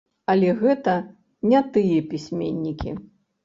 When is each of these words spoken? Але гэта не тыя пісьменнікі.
Але 0.33 0.47
гэта 0.61 0.95
не 1.53 1.59
тыя 1.77 2.03
пісьменнікі. 2.15 2.99